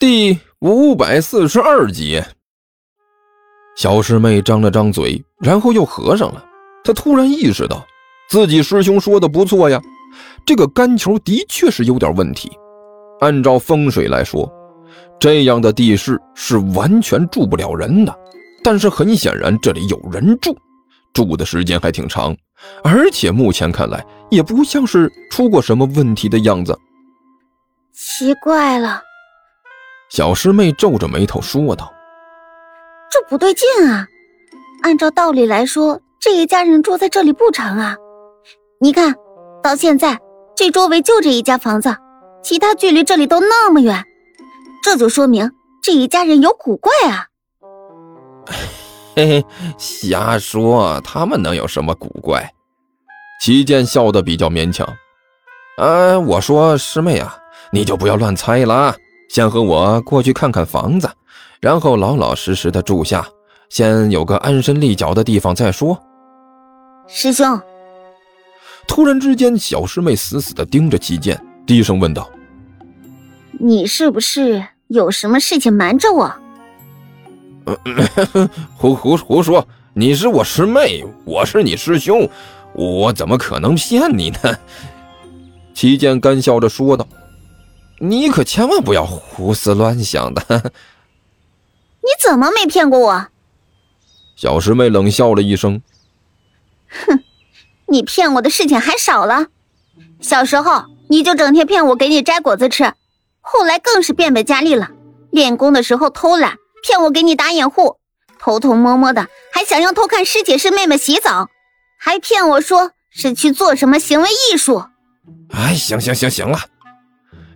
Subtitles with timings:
[0.00, 2.22] 第五百四十二集，
[3.76, 6.44] 小师妹张了张嘴，然后又合上了。
[6.84, 7.84] 她突然意识到，
[8.30, 9.82] 自己师兄说的不错呀，
[10.46, 12.48] 这个干球的确是有点问题。
[13.18, 14.48] 按照风水来说，
[15.18, 18.16] 这样的地势是完全住不了人的。
[18.62, 20.56] 但是很显然，这里有人住，
[21.12, 22.36] 住的时间还挺长，
[22.84, 26.78] 而且目前看来也不像是出过什么问题的样子。
[27.92, 29.02] 奇怪了。
[30.08, 31.92] 小师妹皱着眉头说道
[33.10, 34.06] ：“这不对劲啊！
[34.82, 37.96] 按照道理来说，这一家人住在这里不成啊？
[38.80, 39.14] 你看
[39.62, 40.18] 到现在，
[40.56, 41.94] 这周围就这一家房子，
[42.42, 44.02] 其他距离这里都那么远，
[44.82, 45.50] 这就说明
[45.82, 47.26] 这一家人有古怪啊！”
[49.14, 49.44] 嘿嘿，
[49.76, 52.50] 瞎说，他们能有什么古怪？
[53.42, 54.88] 齐健笑得比较勉强。
[55.76, 57.36] 呃，我说师妹啊，
[57.72, 58.94] 你就不要乱猜了。
[59.28, 61.08] 先和我过去看看房子，
[61.60, 63.26] 然后老老实实的住下，
[63.68, 65.98] 先有个安身立脚的地方再说。
[67.06, 67.60] 师兄，
[68.86, 72.28] 突然之间，小师妹死死的盯着齐剑，低声问道
[73.60, 76.32] ：“你是不是有什么事情瞒着我
[78.76, 79.66] ？”“胡胡胡说！
[79.92, 82.28] 你是我师妹，我是你师兄，
[82.72, 84.56] 我怎么可能骗你呢？”
[85.74, 87.06] 齐剑干笑着说道。
[88.00, 90.42] 你可千万不要胡思乱想的！
[92.00, 93.26] 你怎么没骗过我？
[94.36, 95.82] 小师妹冷笑了一声
[96.88, 97.24] ：“哼，
[97.86, 99.48] 你骗我的事情还少了。
[100.20, 102.94] 小时候你就整天骗我给你摘果子吃，
[103.40, 104.90] 后来更是变本加厉了。
[105.30, 107.96] 练功的时候偷懒，骗我给你打掩护，
[108.38, 111.50] 偷偷摸摸的还想要偷看师姐师妹们洗澡，
[111.98, 114.84] 还骗我说是去做什么行为艺术。
[115.50, 116.60] 哎，行行行行了。”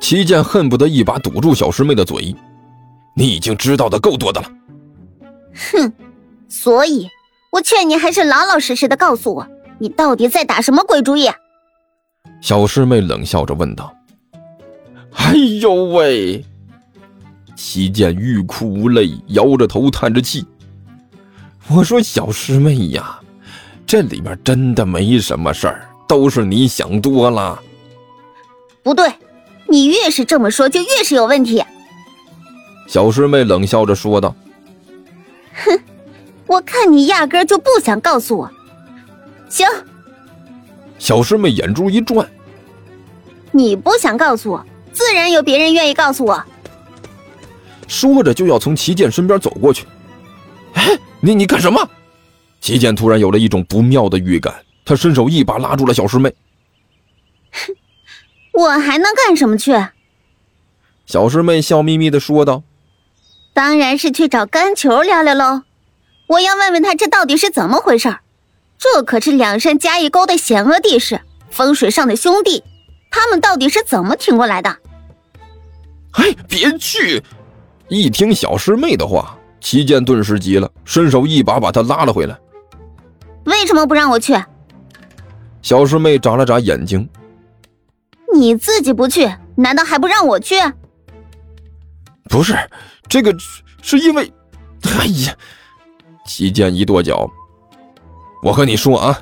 [0.00, 2.34] 齐剑恨不得一把堵住小师妹的嘴，
[3.14, 4.48] 你已经知道的够多的了。
[5.72, 5.92] 哼，
[6.48, 7.08] 所以，
[7.50, 9.46] 我劝你还是老老实实的告诉我，
[9.78, 11.28] 你到底在打什么鬼主意？
[12.40, 13.92] 小师妹冷笑着问道。
[15.14, 16.44] 哎呦喂！
[17.56, 20.46] 齐剑欲哭无泪，摇着头叹着气。
[21.68, 23.18] 我说小师妹呀，
[23.84, 27.60] 这里面真的没什么事儿，都是你想多了。
[28.82, 29.12] 不对。
[29.68, 31.62] 你越是这么说，就越是有问题。”
[32.88, 34.34] 小师妹冷笑着说道。
[35.64, 35.78] “哼，
[36.46, 38.50] 我看你压根就不想告诉我。”
[39.48, 39.66] 行。
[40.98, 42.28] 小师妹眼珠一转
[43.52, 46.42] ，“你不想告诉我，自然有别人愿意告诉我。”
[47.86, 49.86] 说着就要从齐剑身边走过去。
[50.74, 51.88] “哎，你你干什么？”
[52.60, 54.54] 齐剑突然有了一种不妙的预感，
[54.84, 56.34] 他伸手一把拉住了小师妹。
[57.52, 57.74] “哼。”
[58.58, 59.72] 我还能干什么去？
[61.06, 62.64] 小师妹笑眯眯的说道
[63.54, 65.62] ：“当然是去找甘球聊聊喽！
[66.26, 68.16] 我要问问他这到底是怎么回事
[68.76, 71.20] 这可是两山夹一沟的险恶地势，
[71.50, 72.64] 风水上的兄弟，
[73.12, 74.76] 他们到底是怎么挺过来的？”
[76.18, 77.22] 哎，别去！
[77.86, 82.36] 一听小师妹的话，齐剑顿时急了，伸手一把把她拉了回来。
[83.44, 84.34] 为什么不让我去？
[85.62, 87.08] 小师妹眨了眨眼睛。
[88.34, 90.56] 你自己不去，难道还不让我去？
[92.28, 92.54] 不是，
[93.08, 93.34] 这个
[93.80, 94.30] 是因为，
[94.82, 95.34] 哎呀！
[96.26, 97.26] 齐剑一跺脚，
[98.42, 99.18] 我和你说啊，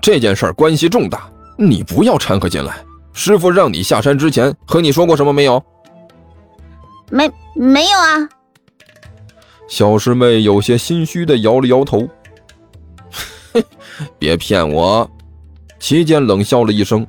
[0.00, 1.28] 这件事关系重大，
[1.58, 2.76] 你不要掺和进来。
[3.12, 5.62] 师傅让你下山之前和你说过什么没有？
[7.10, 8.28] 没，没有啊。
[9.66, 12.08] 小师妹有些心虚的摇了摇头。
[14.18, 15.10] 别骗我！
[15.80, 17.06] 齐剑冷笑了一声。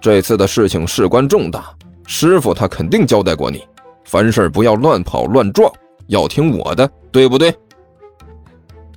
[0.00, 1.74] 这次的事情事关重大，
[2.06, 3.62] 师傅他肯定交代过你，
[4.04, 5.70] 凡事不要乱跑乱撞，
[6.06, 7.54] 要听我的，对不对？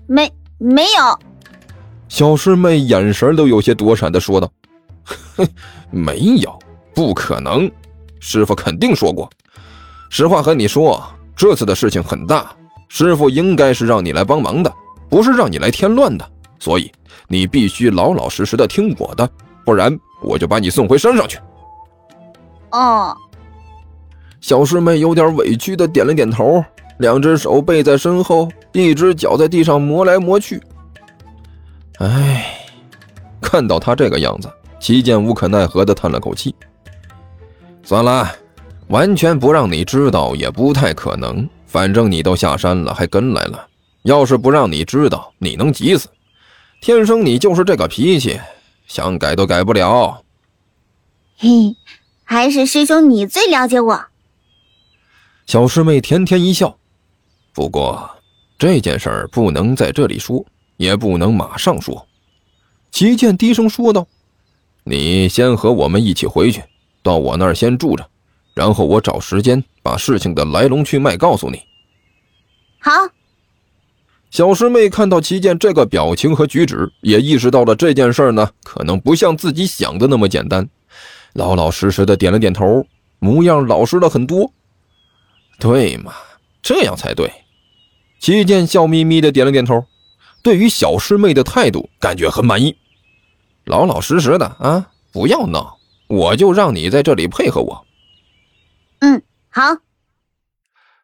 [0.08, 1.20] 没没有，
[2.08, 4.52] 小师妹眼神都有些躲闪的说道
[5.36, 5.48] ：“哼，
[5.90, 6.58] 没有，
[6.94, 7.70] 不可能，
[8.20, 9.30] 师傅肯定说过。
[10.10, 11.02] 实话和你说，
[11.36, 12.54] 这次的事情很大，
[12.90, 14.72] 师傅应该是让你来帮忙的，
[15.10, 16.92] 不是让你来添乱的，所以
[17.28, 19.28] 你必须老老实实的听我的，
[19.66, 21.40] 不然。”我就把你送回山上去。
[22.70, 23.18] 哦，
[24.40, 26.64] 小师妹有点委屈的点了点头，
[27.00, 30.62] 两只手背在身后，一只脚在地上磨来磨去。
[31.98, 32.56] 唉，
[33.42, 34.48] 看到他这个样子，
[34.80, 36.54] 齐剑无可奈何的叹了口气。
[37.84, 38.32] 算了，
[38.90, 41.50] 完全不让你知道也不太可能。
[41.66, 43.68] 反正你都下山了，还跟来了，
[44.04, 46.08] 要是不让你知道，你能急死。
[46.80, 48.40] 天生你就是这个脾气。
[48.92, 50.22] 想改都改不了。
[51.38, 51.78] 嘿，
[52.26, 54.06] 还是师兄你最了解我。
[55.48, 56.78] 小师妹甜甜一笑。
[57.54, 58.18] 不过
[58.60, 60.46] 这件事儿不能在这里说，
[60.76, 62.06] 也不能马上说。
[62.92, 64.06] 齐剑低声说道
[64.84, 66.62] ：“你先和我们一起回去，
[67.02, 68.06] 到我那儿先住着，
[68.54, 71.64] 然后我找时间把事情的来龙去脉告诉你。”
[72.82, 72.92] 好。
[74.32, 80.70] 小师妹看到齐剑这个表情和举止，也意识到了这件事呢，可能不像自己想的那么简单，
[81.34, 82.86] 老老实实的点了点头，
[83.20, 84.50] 模样老实了很多。
[85.60, 86.14] 对嘛，
[86.64, 87.30] 这样才对。
[88.22, 89.86] 齐剑笑眯眯的点了点头，
[90.42, 92.74] 对于小师妹的态度感觉很满意，
[93.66, 97.86] 老老实实的啊，不要闹，我就让你在这里配合我。
[99.00, 99.62] 嗯，好。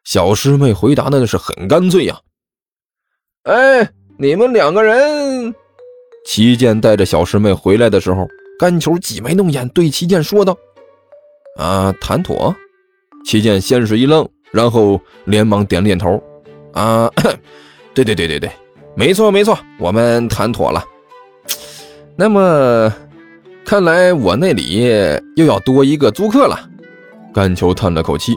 [0.02, 2.18] 小师妹回答的那是很干脆呀。
[3.48, 5.54] 哎，你们两个人，
[6.26, 8.28] 齐剑带着小师妹回来的时候，
[8.58, 10.54] 甘球挤眉弄眼对齐剑说道
[11.56, 12.54] ：“啊，谈妥。”
[13.24, 16.22] 齐剑先是一愣，然后连忙点了点头
[16.74, 17.10] ：“啊，
[17.94, 18.50] 对对对对对，
[18.94, 20.84] 没错没错，我们谈妥了。
[22.16, 22.92] 那么，
[23.64, 24.86] 看来我那里
[25.36, 26.68] 又要多一个租客了。”
[27.32, 28.34] 甘球叹了口气：“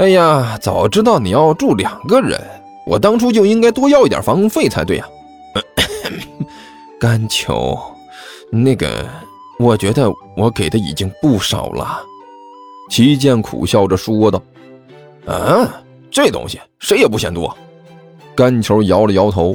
[0.00, 2.40] 哎呀，早知道你要住两个人。”
[2.86, 5.08] 我当初就应该多要一点房费才对呀，
[6.98, 7.78] 甘秋，
[8.50, 9.06] 那个，
[9.58, 12.02] 我觉得我给的已经不少了。
[12.90, 14.42] 齐剑苦笑着说道
[15.26, 17.56] ：“啊，这东西谁也不嫌多。”
[18.34, 19.54] 甘球摇了摇头：“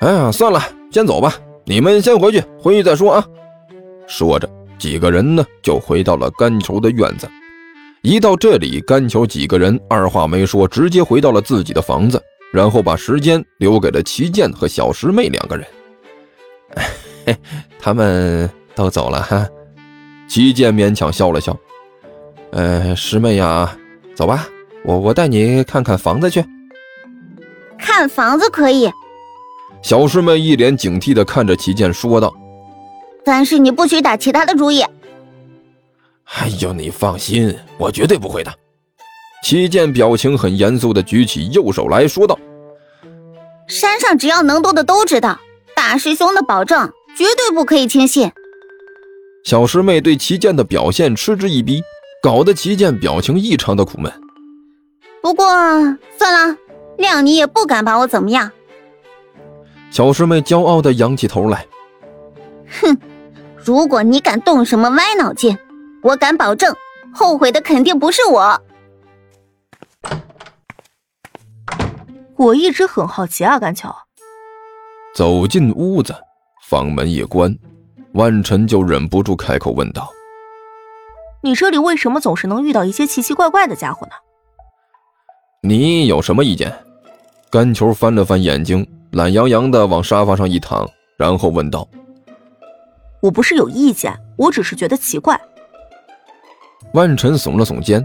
[0.00, 0.62] 哎呀，算了，
[0.92, 1.34] 先走吧，
[1.64, 3.26] 你们先回去，回去再说啊。”
[4.06, 4.48] 说着，
[4.78, 7.28] 几个人呢就回到了甘球的院子。
[8.02, 17.36] 一到这里，甘球几个人二话没说，直接回到了自己的房子，然后把时间留给了齐健和小师妹两个人。
[17.78, 19.46] 他们都走了哈。
[20.26, 21.54] 齐剑勉强笑了笑
[22.52, 23.76] ：“呃，师妹呀，
[24.14, 24.48] 走吧，
[24.82, 26.42] 我我带你看看房子去。”
[27.78, 28.90] 看房子可以。
[29.82, 32.32] 小师妹一脸警惕的看着齐剑说道
[33.24, 34.82] ：“但是你不许打其他的主意。”
[36.38, 38.52] 哎呦，你放心，我绝对不会的。
[39.42, 42.38] 齐剑表情很严肃的举起右手来说道
[43.66, 45.38] ：“山上只要能动的都知道，
[45.74, 48.30] 大师兄的保证绝对不可以轻信。”
[49.44, 51.82] 小师妹对齐剑的表现嗤之以鼻，
[52.22, 54.12] 搞得齐剑表情异常的苦闷。
[55.22, 55.46] 不过
[56.18, 56.56] 算了，
[56.98, 58.50] 谅你也不敢把我怎么样。
[59.90, 61.66] 小师妹骄傲的仰起头来
[62.80, 62.96] ：“哼，
[63.56, 65.58] 如果你敢动什么歪脑筋。”
[66.02, 66.74] 我敢保证，
[67.12, 68.62] 后悔的肯定不是我。
[72.36, 73.94] 我一直很好奇啊，甘桥。
[75.14, 76.14] 走进屋子，
[76.68, 77.54] 房门一关，
[78.12, 80.10] 万晨就忍不住开口问道
[81.42, 84.12] ：“你这里为什么总是能遇到一些奇奇怪怪的家伙呢？”
[85.62, 86.72] 你有什么意见？
[87.50, 90.88] 甘球翻了翻眼睛，懒洋洋的往沙发上一躺，
[91.18, 91.86] 然后问道
[93.20, 95.38] ：“我不是有意见，我只是觉得奇怪。”
[96.92, 98.04] 万晨耸了耸肩：“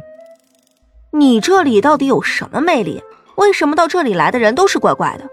[1.12, 3.02] 你这里到底有什么魅力？
[3.36, 5.28] 为什么到这里来的人都是怪怪的？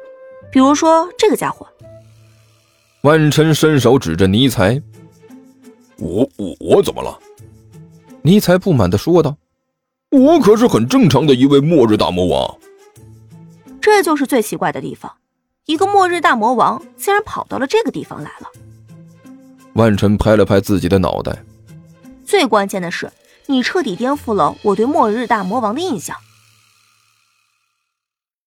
[0.50, 1.66] 比如说这个家伙。”
[3.02, 4.80] 万晨伸手指着尼才
[5.98, 7.18] ：“我我我怎么了？”
[8.22, 9.36] 尼才不满的说道
[10.10, 12.58] ：“我可是很正常的一位末日大魔王。”
[13.82, 15.12] 这就是最奇怪的地方，
[15.66, 18.48] 一个末日大魔王竟然跑到了这个地方来了。
[19.74, 21.36] 万晨拍了拍自己的脑袋
[22.24, 23.10] ：“最关键的是。”
[23.46, 26.16] 你彻底颠覆了我对末日大魔王的印象。